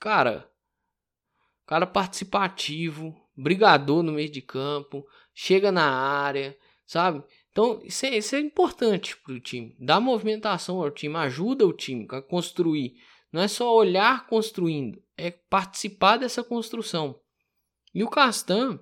cara, 0.00 0.50
cara 1.66 1.86
participativo, 1.86 3.14
brigador 3.36 4.02
no 4.02 4.12
meio 4.12 4.30
de 4.30 4.42
campo, 4.42 5.06
chega 5.34 5.72
na 5.72 5.90
área, 5.90 6.56
sabe? 6.86 7.22
Então, 7.50 7.80
isso 7.84 8.06
é, 8.06 8.16
isso 8.16 8.34
é 8.34 8.40
importante 8.40 9.16
para 9.16 9.32
o 9.32 9.40
time. 9.40 9.76
Dá 9.78 10.00
movimentação 10.00 10.82
ao 10.82 10.90
time, 10.90 11.16
ajuda 11.16 11.66
o 11.66 11.72
time 11.72 12.06
a 12.10 12.20
construir. 12.20 12.94
Não 13.32 13.40
é 13.40 13.48
só 13.48 13.74
olhar 13.74 14.26
construindo, 14.26 15.02
é 15.16 15.30
participar 15.30 16.16
dessa 16.16 16.42
construção. 16.42 17.20
E 17.94 18.02
o 18.02 18.10
Castan, 18.10 18.78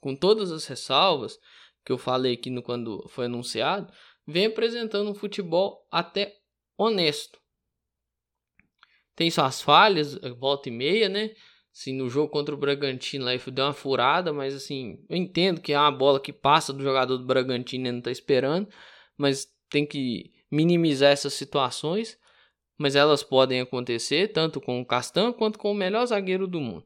com 0.00 0.16
todas 0.16 0.50
as 0.50 0.66
ressalvas 0.66 1.38
que 1.84 1.92
eu 1.92 1.98
falei 1.98 2.34
aqui 2.34 2.50
no, 2.50 2.62
quando 2.62 3.06
foi 3.08 3.26
anunciado, 3.26 3.92
vem 4.26 4.46
apresentando 4.46 5.10
um 5.10 5.14
futebol 5.14 5.86
até 5.90 6.34
honesto. 6.76 7.38
Tem 9.14 9.30
suas 9.30 9.60
falhas, 9.60 10.14
volta 10.38 10.68
e 10.68 10.72
meia, 10.72 11.08
né? 11.08 11.34
Assim, 11.78 11.92
no 11.92 12.08
jogo 12.08 12.28
contra 12.28 12.52
o 12.52 12.58
Bragantino 12.58 13.24
lá, 13.24 13.30
deu 13.36 13.64
uma 13.64 13.72
furada, 13.72 14.32
mas 14.32 14.52
assim, 14.52 14.98
eu 15.08 15.16
entendo 15.16 15.60
que 15.60 15.72
é 15.72 15.78
uma 15.78 15.92
bola 15.92 16.18
que 16.18 16.32
passa 16.32 16.72
do 16.72 16.82
jogador 16.82 17.16
do 17.16 17.24
Bragantino 17.24 17.86
e 17.86 17.92
não 17.92 18.00
tá 18.00 18.10
esperando, 18.10 18.68
mas 19.16 19.46
tem 19.70 19.86
que 19.86 20.32
minimizar 20.50 21.12
essas 21.12 21.34
situações, 21.34 22.18
mas 22.76 22.96
elas 22.96 23.22
podem 23.22 23.60
acontecer 23.60 24.32
tanto 24.32 24.60
com 24.60 24.80
o 24.80 24.84
Castan 24.84 25.32
quanto 25.32 25.56
com 25.56 25.70
o 25.70 25.74
melhor 25.74 26.04
zagueiro 26.04 26.48
do 26.48 26.60
mundo. 26.60 26.84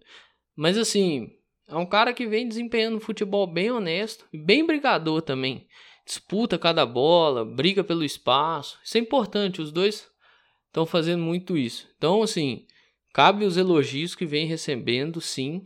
Mas 0.55 0.77
assim, 0.77 1.39
é 1.67 1.77
um 1.77 1.87
cara 1.87 2.13
que 2.13 2.27
vem 2.27 2.47
desempenhando 2.47 2.99
um 2.99 3.01
futebol 3.01 3.47
bem 3.47 3.71
honesto 3.71 4.27
bem 4.31 4.67
brigador 4.67 5.23
também 5.23 5.67
disputa 6.05 6.59
cada 6.59 6.85
bola, 6.85 7.45
briga 7.45 7.83
pelo 7.83 8.05
espaço. 8.05 8.79
Isso 8.85 8.99
é 8.99 9.01
importante, 9.01 9.63
os 9.63 9.73
dois 9.73 10.11
estão 10.67 10.85
fazendo 10.85 11.23
muito 11.23 11.57
isso. 11.57 11.89
Então, 11.97 12.23
assim, 12.23 12.67
cabe 13.13 13.45
os 13.45 13.57
elogios 13.57 14.15
que 14.15 14.25
vem 14.25 14.47
recebendo, 14.47 15.21
sim, 15.21 15.65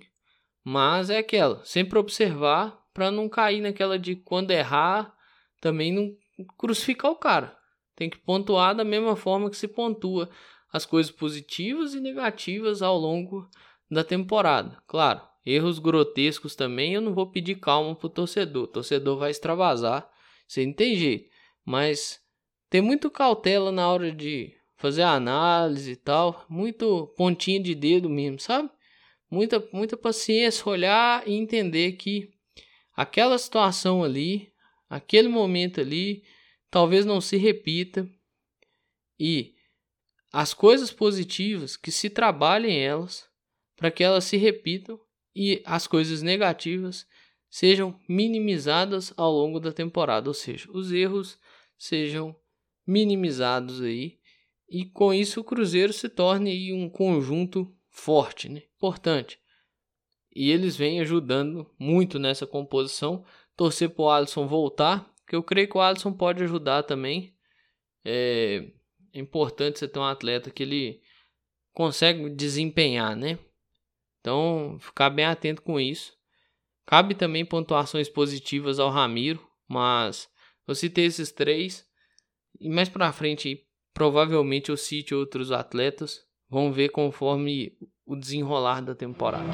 mas 0.64 1.10
é 1.10 1.18
aquela, 1.18 1.64
sempre 1.64 1.98
observar 1.98 2.78
para 2.92 3.10
não 3.10 3.28
cair 3.28 3.60
naquela 3.60 3.98
de 3.98 4.16
quando 4.16 4.50
errar, 4.50 5.14
também 5.60 5.92
não 5.92 6.14
crucificar 6.58 7.10
o 7.10 7.16
cara. 7.16 7.56
Tem 7.94 8.10
que 8.10 8.18
pontuar 8.18 8.74
da 8.74 8.84
mesma 8.84 9.16
forma 9.16 9.48
que 9.50 9.56
se 9.56 9.68
pontua 9.68 10.28
as 10.72 10.84
coisas 10.84 11.12
positivas 11.12 11.94
e 11.94 12.00
negativas 12.00 12.82
ao 12.82 12.98
longo 12.98 13.48
da 13.90 14.02
temporada. 14.02 14.82
Claro, 14.86 15.22
erros 15.44 15.78
grotescos 15.78 16.54
também 16.54 16.94
eu 16.94 17.00
não 17.00 17.14
vou 17.14 17.30
pedir 17.30 17.56
calma 17.56 17.94
pro 17.94 18.08
torcedor. 18.08 18.64
O 18.64 18.68
torcedor 18.68 19.18
vai 19.18 19.30
extravasar 19.30 20.10
você 20.46 20.64
não 20.64 20.72
tem 20.72 20.94
jeito. 20.96 21.30
Mas 21.64 22.20
tem 22.70 22.80
muito 22.80 23.10
cautela 23.10 23.72
na 23.72 23.88
hora 23.88 24.12
de 24.12 24.54
fazer 24.76 25.02
análise 25.02 25.92
e 25.92 25.96
tal. 25.96 26.44
Muito 26.48 27.12
pontinha 27.16 27.60
de 27.60 27.74
dedo 27.74 28.08
mesmo, 28.08 28.38
sabe? 28.38 28.70
Muita, 29.30 29.66
muita 29.72 29.96
paciência, 29.96 30.68
olhar 30.68 31.26
e 31.26 31.34
entender 31.34 31.92
que 31.92 32.30
aquela 32.94 33.36
situação 33.38 34.04
ali, 34.04 34.52
aquele 34.88 35.28
momento 35.28 35.80
ali, 35.80 36.22
talvez 36.70 37.04
não 37.04 37.20
se 37.20 37.36
repita. 37.36 38.08
E 39.18 39.54
as 40.32 40.54
coisas 40.54 40.92
positivas 40.92 41.76
que 41.76 41.90
se 41.90 42.08
trabalhem 42.10 42.78
elas 42.78 43.26
para 43.76 43.90
que 43.90 44.04
elas 44.04 44.24
se 44.24 44.36
repitam 44.36 45.00
e 45.34 45.62
as 45.64 45.86
coisas 45.86 46.22
negativas 46.22 47.06
sejam 47.50 47.98
minimizadas 48.08 49.12
ao 49.16 49.32
longo 49.32 49.58
da 49.58 49.72
temporada, 49.72 50.28
ou 50.28 50.34
seja, 50.34 50.68
os 50.72 50.92
erros 50.92 51.38
sejam 51.78 52.36
minimizados 52.86 53.80
aí 53.80 54.18
e 54.68 54.84
com 54.84 55.14
isso 55.14 55.40
o 55.40 55.44
Cruzeiro 55.44 55.92
se 55.92 56.08
torne 56.08 56.72
um 56.72 56.88
conjunto 56.88 57.72
forte, 57.88 58.48
né? 58.48 58.62
importante. 58.76 59.38
E 60.34 60.50
eles 60.50 60.76
vêm 60.76 61.00
ajudando 61.00 61.70
muito 61.78 62.18
nessa 62.18 62.46
composição. 62.46 63.24
Torcer 63.56 63.88
para 63.88 64.02
o 64.02 64.10
Alisson 64.10 64.46
voltar, 64.46 65.10
que 65.26 65.34
eu 65.34 65.42
creio 65.42 65.68
que 65.68 65.78
o 65.78 65.80
Alisson 65.80 66.12
pode 66.12 66.44
ajudar 66.44 66.82
também. 66.82 67.34
É, 68.04 68.70
é 69.14 69.18
importante 69.18 69.78
você 69.78 69.88
ter 69.88 69.98
um 69.98 70.04
atleta 70.04 70.50
que 70.50 70.62
ele 70.62 71.00
consegue 71.72 72.28
desempenhar, 72.28 73.16
né? 73.16 73.38
Então, 74.20 74.76
ficar 74.78 75.08
bem 75.08 75.24
atento 75.24 75.62
com 75.62 75.80
isso. 75.80 76.12
Cabe 76.84 77.14
também 77.14 77.44
pontuações 77.44 78.08
positivas 78.08 78.78
ao 78.78 78.90
Ramiro, 78.90 79.44
mas 79.66 80.28
eu 80.68 80.74
citei 80.74 81.06
esses 81.06 81.32
três. 81.32 81.86
E 82.60 82.68
mais 82.68 82.88
pra 82.88 83.12
frente, 83.12 83.65
provavelmente 83.96 84.68
eu 84.68 84.76
cite 84.76 85.14
outros 85.14 85.50
atletas. 85.50 86.20
Vamos 86.50 86.76
ver 86.76 86.90
conforme 86.90 87.72
o 88.04 88.14
desenrolar 88.14 88.82
da 88.82 88.94
temporada. 88.94 89.46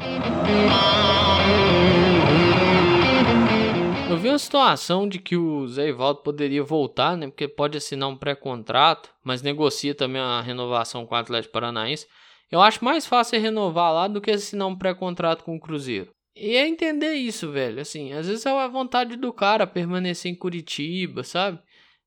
Eu 4.10 4.18
vi 4.18 4.28
uma 4.28 4.38
situação 4.38 5.08
de 5.08 5.20
que 5.20 5.36
o 5.36 5.68
Zé 5.68 5.90
Ivaldo 5.90 6.22
poderia 6.22 6.62
voltar, 6.64 7.16
né? 7.16 7.28
Porque 7.28 7.46
pode 7.46 7.78
assinar 7.78 8.08
um 8.08 8.16
pré-contrato, 8.16 9.10
mas 9.22 9.42
negocia 9.42 9.94
também 9.94 10.20
a 10.20 10.40
renovação 10.40 11.06
com 11.06 11.14
o 11.14 11.18
Atlético 11.18 11.52
Paranaense. 11.52 12.08
Eu 12.50 12.60
acho 12.60 12.84
mais 12.84 13.06
fácil 13.06 13.40
renovar 13.40 13.94
lá 13.94 14.08
do 14.08 14.20
que 14.20 14.32
assinar 14.32 14.66
um 14.66 14.76
pré-contrato 14.76 15.44
com 15.44 15.54
o 15.54 15.60
Cruzeiro. 15.60 16.10
E 16.34 16.56
é 16.56 16.66
entender 16.66 17.14
isso, 17.14 17.52
velho. 17.52 17.80
Assim, 17.80 18.12
às 18.12 18.26
vezes 18.26 18.44
é 18.44 18.50
a 18.50 18.66
vontade 18.66 19.14
do 19.16 19.32
cara 19.32 19.68
permanecer 19.68 20.32
em 20.32 20.34
Curitiba, 20.34 21.22
sabe? 21.22 21.60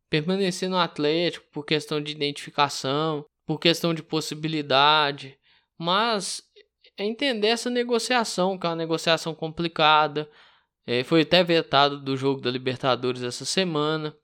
Permanecer 0.09 0.69
no 0.69 0.77
Atlético 0.77 1.45
por 1.51 1.65
questão 1.65 2.01
de 2.01 2.11
identificação, 2.11 3.25
por 3.45 3.59
questão 3.59 3.93
de 3.93 4.03
possibilidade. 4.03 5.37
Mas 5.77 6.41
é 6.97 7.03
entender 7.03 7.47
essa 7.47 7.69
negociação, 7.69 8.57
que 8.57 8.65
é 8.65 8.69
uma 8.69 8.75
negociação 8.75 9.33
complicada. 9.35 10.29
É, 10.85 11.03
foi 11.03 11.21
até 11.21 11.43
vetado 11.43 11.99
do 11.99 12.15
jogo 12.15 12.41
da 12.41 12.51
Libertadores 12.51 13.23
essa 13.23 13.45
semana. 13.45 14.15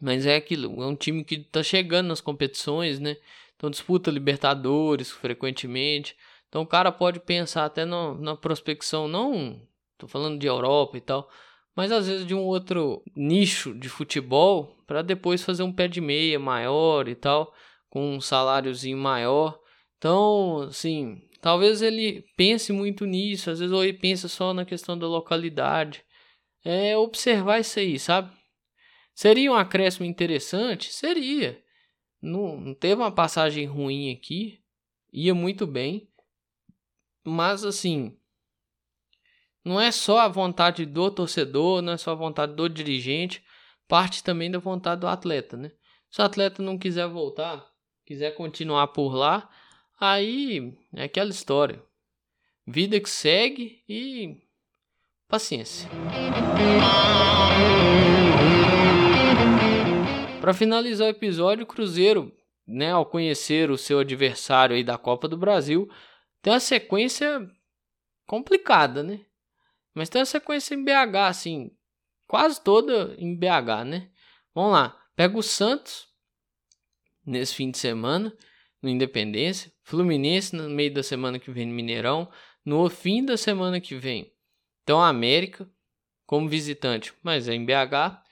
Mas 0.00 0.26
é 0.26 0.36
aquilo, 0.36 0.82
é 0.82 0.86
um 0.86 0.96
time 0.96 1.24
que 1.24 1.38
tá 1.38 1.62
chegando 1.62 2.08
nas 2.08 2.20
competições, 2.20 2.98
né? 2.98 3.16
Então 3.56 3.70
disputa 3.70 4.10
Libertadores 4.10 5.10
frequentemente. 5.10 6.16
Então 6.48 6.62
o 6.62 6.66
cara 6.66 6.92
pode 6.92 7.20
pensar 7.20 7.64
até 7.64 7.84
na 7.84 8.36
prospecção, 8.36 9.08
não 9.08 9.60
tô 9.96 10.06
falando 10.06 10.38
de 10.38 10.46
Europa 10.46 10.98
e 10.98 11.00
tal, 11.00 11.28
mas 11.76 11.90
às 11.90 12.06
vezes 12.06 12.26
de 12.26 12.34
um 12.34 12.42
outro 12.42 13.02
nicho 13.16 13.74
de 13.74 13.88
futebol 13.88 14.76
para 14.86 15.02
depois 15.02 15.42
fazer 15.42 15.62
um 15.62 15.72
pé 15.72 15.88
de 15.88 16.00
meia 16.00 16.38
maior 16.38 17.08
e 17.08 17.14
tal, 17.14 17.52
com 17.88 18.16
um 18.16 18.20
saláriozinho 18.20 18.98
maior. 18.98 19.58
Então, 19.98 20.62
assim, 20.62 21.20
talvez 21.40 21.82
ele 21.82 22.24
pense 22.36 22.72
muito 22.72 23.06
nisso, 23.06 23.50
às 23.50 23.58
vezes 23.58 23.72
ou 23.72 23.82
ele 23.82 23.98
pensa 23.98 24.28
só 24.28 24.52
na 24.52 24.64
questão 24.64 24.98
da 24.98 25.06
localidade. 25.06 26.04
É 26.64 26.96
observar 26.96 27.60
isso 27.60 27.78
aí, 27.78 27.98
sabe? 27.98 28.32
Seria 29.14 29.52
um 29.52 29.54
acréscimo 29.54 30.04
interessante? 30.04 30.92
Seria. 30.92 31.62
Não, 32.20 32.58
não 32.58 32.74
teve 32.74 32.94
uma 32.94 33.12
passagem 33.12 33.66
ruim 33.66 34.10
aqui. 34.10 34.60
Ia 35.12 35.34
muito 35.34 35.66
bem. 35.66 36.08
Mas 37.24 37.64
assim. 37.64 38.16
Não 39.64 39.80
é 39.80 39.90
só 39.90 40.18
a 40.18 40.28
vontade 40.28 40.84
do 40.84 41.10
torcedor, 41.10 41.80
não 41.80 41.94
é 41.94 41.96
só 41.96 42.12
a 42.12 42.14
vontade 42.14 42.54
do 42.54 42.68
dirigente, 42.68 43.42
parte 43.88 44.22
também 44.22 44.50
da 44.50 44.58
vontade 44.58 45.00
do 45.00 45.08
atleta, 45.08 45.56
né? 45.56 45.72
Se 46.10 46.20
o 46.20 46.24
atleta 46.24 46.62
não 46.62 46.76
quiser 46.76 47.08
voltar, 47.08 47.66
quiser 48.04 48.32
continuar 48.32 48.88
por 48.88 49.14
lá, 49.14 49.48
aí 49.98 50.76
é 50.92 51.04
aquela 51.04 51.30
história. 51.30 51.82
Vida 52.66 53.00
que 53.00 53.08
segue 53.08 53.82
e 53.88 54.36
paciência. 55.28 55.88
Para 60.42 60.52
finalizar 60.52 61.06
o 61.06 61.10
episódio, 61.10 61.64
o 61.64 61.66
Cruzeiro, 61.66 62.30
né, 62.66 62.92
ao 62.92 63.06
conhecer 63.06 63.70
o 63.70 63.78
seu 63.78 64.00
adversário 64.00 64.76
aí 64.76 64.84
da 64.84 64.98
Copa 64.98 65.26
do 65.26 65.38
Brasil, 65.38 65.88
tem 66.42 66.52
uma 66.52 66.60
sequência 66.60 67.50
complicada, 68.26 69.02
né? 69.02 69.20
Mas 69.94 70.08
tem 70.08 70.20
uma 70.20 70.26
sequência 70.26 70.74
em 70.74 70.84
BH, 70.84 71.16
assim, 71.28 71.70
quase 72.26 72.60
toda 72.60 73.14
em 73.16 73.36
BH, 73.36 73.84
né? 73.86 74.10
Vamos 74.54 74.72
lá, 74.72 75.00
pega 75.14 75.38
o 75.38 75.42
Santos 75.42 76.08
nesse 77.24 77.54
fim 77.54 77.70
de 77.70 77.78
semana 77.78 78.36
no 78.82 78.90
Independência, 78.90 79.72
Fluminense 79.82 80.54
no 80.54 80.68
meio 80.68 80.92
da 80.92 81.02
semana 81.02 81.38
que 81.38 81.50
vem 81.50 81.66
no 81.66 81.74
Mineirão, 81.74 82.30
no 82.64 82.88
fim 82.90 83.24
da 83.24 83.36
semana 83.36 83.80
que 83.80 83.94
vem. 83.94 84.32
Então 84.82 85.00
América 85.00 85.68
como 86.26 86.48
visitante, 86.48 87.12
mas 87.22 87.48
é 87.48 87.54
em 87.54 87.64
BH. 87.64 88.22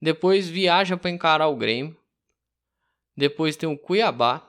Depois 0.00 0.48
viaja 0.48 0.96
para 0.96 1.10
encarar 1.10 1.48
o 1.48 1.56
Grêmio. 1.56 1.98
Depois 3.16 3.56
tem 3.56 3.68
o 3.68 3.78
Cuiabá. 3.78 4.46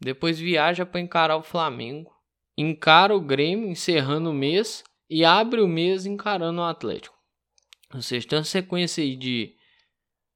Depois 0.00 0.38
viaja 0.38 0.86
para 0.86 1.00
encarar 1.00 1.36
o 1.36 1.42
Flamengo. 1.42 2.12
Encara 2.56 3.14
o 3.14 3.20
Grêmio, 3.20 3.68
encerrando 3.68 4.30
o 4.30 4.34
mês. 4.34 4.82
E 5.08 5.24
abre 5.24 5.60
o 5.60 5.68
mês 5.68 6.06
encarando 6.06 6.60
o 6.60 6.64
Atlético. 6.64 7.16
Ou 7.94 8.02
seja, 8.02 8.26
tem 8.26 8.38
uma 8.38 8.44
sequência 8.44 9.02
aí 9.02 9.16
de 9.16 9.54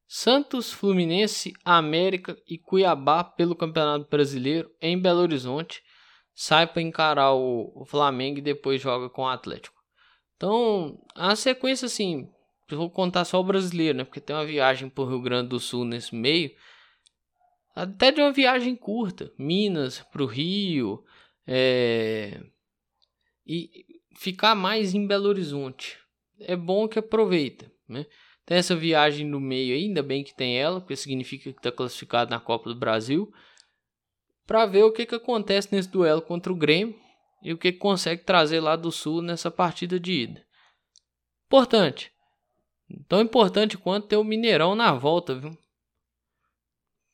Santos, 0.06 0.72
Fluminense, 0.72 1.52
América 1.64 2.36
e 2.46 2.56
Cuiabá 2.56 3.22
pelo 3.22 3.56
Campeonato 3.56 4.08
Brasileiro 4.08 4.70
em 4.80 4.98
Belo 4.98 5.20
Horizonte. 5.20 5.82
Sai 6.34 6.66
para 6.66 6.82
encarar 6.82 7.34
o 7.34 7.84
Flamengo 7.84 8.38
e 8.38 8.42
depois 8.42 8.80
joga 8.80 9.10
com 9.10 9.22
o 9.22 9.28
Atlético. 9.28 9.76
Então, 10.36 11.04
a 11.16 11.34
sequência 11.34 11.86
assim, 11.86 12.30
vou 12.70 12.88
contar 12.88 13.24
só 13.24 13.40
o 13.40 13.44
brasileiro, 13.44 13.98
né? 13.98 14.04
Porque 14.04 14.20
tem 14.20 14.36
uma 14.36 14.46
viagem 14.46 14.88
para 14.88 15.02
o 15.02 15.08
Rio 15.08 15.20
Grande 15.20 15.48
do 15.48 15.58
Sul 15.58 15.84
nesse 15.84 16.14
meio. 16.14 16.52
Até 17.74 18.12
de 18.12 18.20
uma 18.20 18.32
viagem 18.32 18.76
curta. 18.76 19.32
Minas 19.36 20.00
para 20.12 20.22
o 20.22 20.26
Rio. 20.26 21.04
É... 21.46 22.40
E 23.44 23.84
ficar 24.18 24.54
mais 24.54 24.94
em 24.94 25.06
Belo 25.06 25.28
Horizonte. 25.28 25.98
É 26.40 26.56
bom 26.56 26.86
que 26.88 26.98
aproveita, 26.98 27.70
né? 27.88 28.06
Tem 28.44 28.56
essa 28.56 28.74
viagem 28.74 29.26
no 29.26 29.40
meio 29.40 29.74
aí, 29.74 29.84
ainda 29.84 30.02
bem 30.02 30.24
que 30.24 30.34
tem 30.34 30.58
ela, 30.58 30.80
porque 30.80 30.96
significa 30.96 31.52
que 31.52 31.58
está 31.58 31.70
classificado 31.70 32.30
na 32.30 32.40
Copa 32.40 32.70
do 32.70 32.78
Brasil. 32.78 33.32
Para 34.46 34.64
ver 34.64 34.84
o 34.84 34.92
que, 34.92 35.04
que 35.04 35.14
acontece 35.14 35.68
nesse 35.70 35.88
duelo 35.90 36.22
contra 36.22 36.52
o 36.52 36.56
Grêmio 36.56 36.98
e 37.42 37.52
o 37.52 37.58
que, 37.58 37.72
que 37.72 37.78
consegue 37.78 38.24
trazer 38.24 38.60
lá 38.60 38.76
do 38.76 38.90
Sul 38.90 39.20
nessa 39.20 39.50
partida 39.50 40.00
de 40.00 40.12
ida. 40.12 40.46
Importante, 41.46 42.10
Tão 43.06 43.20
importante 43.20 43.76
quanto 43.76 44.08
ter 44.08 44.16
o 44.16 44.24
Mineirão 44.24 44.74
na 44.74 44.92
volta, 44.94 45.34
viu? 45.34 45.56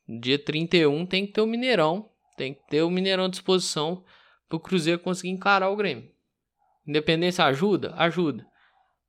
Dia 0.08 0.38
31 0.38 1.06
tem 1.06 1.26
que 1.26 1.32
ter 1.32 1.40
o 1.40 1.46
Mineirão. 1.46 2.08
Tem 2.36 2.54
que 2.54 2.66
ter 2.68 2.82
o 2.82 2.90
Mineirão 2.90 3.24
à 3.24 3.28
disposição 3.28 4.04
para 4.48 4.56
o 4.56 4.60
Cruzeiro 4.60 5.00
conseguir 5.00 5.30
encarar 5.30 5.70
o 5.70 5.76
Grêmio. 5.76 6.13
Independência 6.86 7.44
ajuda? 7.44 7.94
Ajuda. 7.96 8.46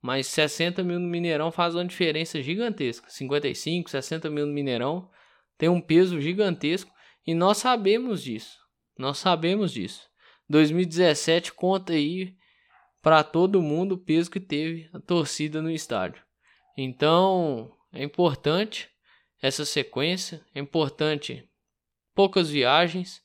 Mas 0.00 0.26
60 0.28 0.82
mil 0.82 0.98
no 0.98 1.08
Mineirão 1.08 1.50
faz 1.50 1.74
uma 1.74 1.84
diferença 1.84 2.40
gigantesca. 2.40 3.08
55, 3.08 3.90
60 3.90 4.30
mil 4.30 4.46
no 4.46 4.52
Mineirão 4.52 5.10
tem 5.58 5.68
um 5.68 5.80
peso 5.80 6.20
gigantesco. 6.20 6.90
E 7.26 7.34
nós 7.34 7.58
sabemos 7.58 8.22
disso. 8.22 8.56
Nós 8.98 9.18
sabemos 9.18 9.72
disso. 9.72 10.08
2017 10.48 11.52
conta 11.52 11.92
aí 11.92 12.34
para 13.02 13.22
todo 13.22 13.62
mundo 13.62 13.92
o 13.92 13.98
peso 13.98 14.30
que 14.30 14.40
teve 14.40 14.88
a 14.92 15.00
torcida 15.00 15.60
no 15.60 15.70
estádio. 15.70 16.22
Então, 16.76 17.72
é 17.92 18.02
importante 18.02 18.88
essa 19.40 19.64
sequência, 19.64 20.44
é 20.54 20.60
importante 20.60 21.48
poucas 22.14 22.48
viagens, 22.50 23.22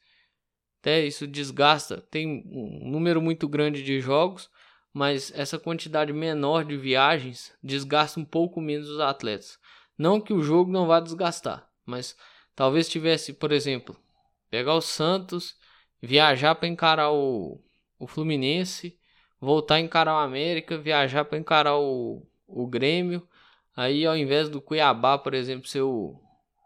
até 0.81 1.05
isso 1.05 1.25
desgasta, 1.25 2.01
tem 2.11 2.43
um 2.51 2.89
número 2.89 3.21
muito 3.21 3.47
grande 3.47 3.83
de 3.83 4.01
jogos, 4.01 4.49
mas 4.93 5.31
essa 5.33 5.57
quantidade 5.57 6.11
menor 6.11 6.65
de 6.65 6.75
viagens 6.75 7.53
desgasta 7.63 8.19
um 8.19 8.25
pouco 8.25 8.59
menos 8.59 8.89
os 8.89 8.99
atletas. 8.99 9.57
Não 9.97 10.19
que 10.19 10.33
o 10.33 10.41
jogo 10.41 10.71
não 10.71 10.87
vá 10.87 10.99
desgastar, 10.99 11.65
mas 11.85 12.17
talvez 12.55 12.89
tivesse, 12.89 13.31
por 13.31 13.51
exemplo, 13.51 13.95
pegar 14.49 14.73
o 14.73 14.81
Santos, 14.81 15.55
viajar 16.01 16.55
para 16.55 16.67
encarar 16.67 17.11
o, 17.11 17.63
o 17.97 18.07
Fluminense, 18.07 18.97
voltar 19.39 19.75
a 19.75 19.79
encarar 19.79 20.15
o 20.15 20.25
América, 20.25 20.77
viajar 20.77 21.23
para 21.23 21.37
encarar 21.37 21.77
o, 21.77 22.27
o 22.47 22.67
Grêmio, 22.67 23.25
Aí 23.75 24.05
ao 24.05 24.17
invés 24.17 24.49
do 24.49 24.61
Cuiabá, 24.61 25.17
por 25.17 25.33
exemplo, 25.33 25.67
seu 25.67 26.21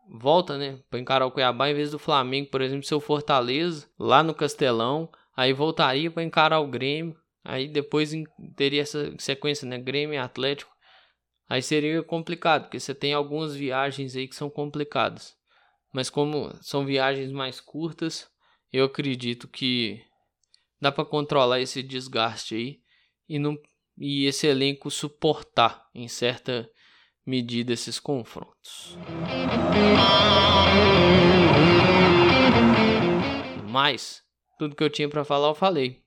volta, 0.10 0.58
né, 0.58 0.80
para 0.90 1.00
encarar 1.00 1.26
o 1.26 1.32
Cuiabá, 1.32 1.70
em 1.70 1.74
vez 1.74 1.92
do 1.92 2.00
Flamengo, 2.00 2.50
por 2.50 2.62
exemplo, 2.62 2.86
seu 2.86 3.00
Fortaleza, 3.00 3.90
lá 4.00 4.22
no 4.24 4.34
Castelão, 4.34 5.10
aí 5.36 5.54
voltaria 5.54 6.12
para 6.12 6.24
encarar 6.24 6.60
o 6.60 6.68
Grêmio, 6.68 7.16
aí 7.44 7.68
depois 7.68 8.12
teria 8.56 8.82
essa 8.82 9.14
sequência, 9.18 9.68
né, 9.68 9.78
Grêmio 9.78 10.16
e 10.16 10.18
Atlético. 10.18 10.74
Aí 11.48 11.62
seria 11.62 12.02
complicado, 12.02 12.64
porque 12.64 12.80
você 12.80 12.96
tem 12.96 13.14
algumas 13.14 13.56
viagens 13.56 14.16
aí 14.16 14.28
que 14.28 14.36
são 14.36 14.50
complicadas. 14.50 15.36
Mas 15.94 16.10
como 16.10 16.52
são 16.62 16.86
viagens 16.86 17.32
mais 17.32 17.62
curtas, 17.62 18.28
eu 18.74 18.86
acredito 18.86 19.48
que 19.48 20.02
dá 20.82 20.92
para 20.92 21.06
controlar 21.06 21.62
esse 21.62 21.82
desgaste 21.82 22.56
aí 22.56 22.80
e 23.30 23.40
não 23.40 23.58
e 23.98 24.26
esse 24.26 24.46
elenco 24.46 24.92
suportar 24.92 25.88
em 25.94 26.08
certa 26.10 26.70
medida 27.26 27.74
esses 27.74 28.00
confrontos. 28.00 28.98
Mas 33.68 34.24
tudo 34.58 34.76
que 34.76 34.84
eu 34.84 34.90
tinha 34.90 35.10
para 35.10 35.26
falar 35.26 35.50
eu 35.50 35.56
falei. 35.56 36.02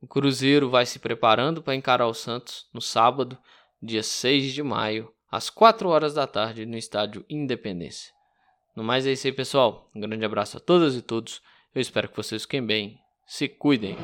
O 0.00 0.06
Cruzeiro 0.06 0.68
vai 0.68 0.84
se 0.86 0.98
preparando 0.98 1.62
para 1.62 1.74
encarar 1.74 2.06
o 2.06 2.14
Santos 2.14 2.68
no 2.72 2.80
sábado, 2.80 3.38
dia 3.82 4.02
6 4.02 4.52
de 4.52 4.62
maio, 4.62 5.10
às 5.30 5.50
4 5.50 5.88
horas 5.88 6.14
da 6.14 6.26
tarde, 6.26 6.66
no 6.66 6.76
estádio 6.76 7.24
Independência. 7.28 8.12
No 8.76 8.84
mais 8.84 9.06
é 9.06 9.12
isso 9.12 9.26
aí, 9.26 9.32
pessoal. 9.32 9.90
Um 9.94 10.00
grande 10.00 10.24
abraço 10.24 10.58
a 10.58 10.60
todas 10.60 10.94
e 10.94 11.02
todos. 11.02 11.40
Eu 11.74 11.80
espero 11.80 12.08
que 12.08 12.16
vocês 12.16 12.42
fiquem 12.42 12.64
bem. 12.64 12.98
Se 13.26 13.48
cuidem. 13.48 13.96